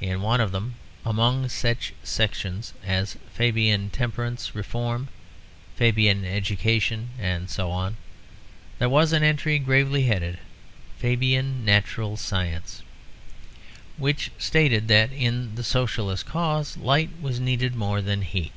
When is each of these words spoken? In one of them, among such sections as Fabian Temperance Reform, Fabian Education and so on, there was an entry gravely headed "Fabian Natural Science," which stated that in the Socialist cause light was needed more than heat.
In 0.00 0.20
one 0.20 0.40
of 0.40 0.50
them, 0.50 0.74
among 1.06 1.48
such 1.48 1.92
sections 2.02 2.74
as 2.82 3.16
Fabian 3.32 3.88
Temperance 3.90 4.52
Reform, 4.52 5.06
Fabian 5.76 6.24
Education 6.24 7.10
and 7.20 7.48
so 7.48 7.70
on, 7.70 7.96
there 8.80 8.88
was 8.88 9.12
an 9.12 9.22
entry 9.22 9.60
gravely 9.60 10.06
headed 10.06 10.40
"Fabian 10.98 11.64
Natural 11.64 12.16
Science," 12.16 12.82
which 13.96 14.32
stated 14.38 14.88
that 14.88 15.12
in 15.12 15.54
the 15.54 15.62
Socialist 15.62 16.26
cause 16.26 16.76
light 16.76 17.10
was 17.20 17.38
needed 17.38 17.76
more 17.76 18.02
than 18.02 18.22
heat. 18.22 18.50